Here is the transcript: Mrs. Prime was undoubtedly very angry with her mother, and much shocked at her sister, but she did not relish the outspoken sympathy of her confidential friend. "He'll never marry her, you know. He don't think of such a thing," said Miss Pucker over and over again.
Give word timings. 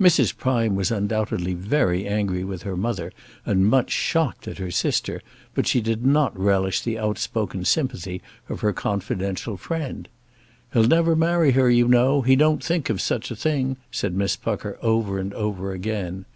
Mrs. 0.00 0.36
Prime 0.36 0.76
was 0.76 0.92
undoubtedly 0.92 1.54
very 1.54 2.06
angry 2.06 2.44
with 2.44 2.62
her 2.62 2.76
mother, 2.76 3.10
and 3.44 3.66
much 3.66 3.90
shocked 3.90 4.46
at 4.46 4.58
her 4.58 4.70
sister, 4.70 5.20
but 5.56 5.66
she 5.66 5.80
did 5.80 6.06
not 6.06 6.38
relish 6.38 6.80
the 6.82 6.96
outspoken 7.00 7.64
sympathy 7.64 8.22
of 8.48 8.60
her 8.60 8.72
confidential 8.72 9.56
friend. 9.56 10.08
"He'll 10.72 10.86
never 10.86 11.16
marry 11.16 11.50
her, 11.50 11.68
you 11.68 11.88
know. 11.88 12.22
He 12.22 12.36
don't 12.36 12.62
think 12.62 12.90
of 12.90 13.00
such 13.00 13.32
a 13.32 13.34
thing," 13.34 13.76
said 13.90 14.14
Miss 14.14 14.36
Pucker 14.36 14.78
over 14.82 15.18
and 15.18 15.34
over 15.34 15.72
again. 15.72 16.26